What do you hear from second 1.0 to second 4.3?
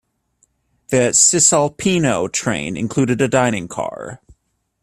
Cisalpino train included a dining car.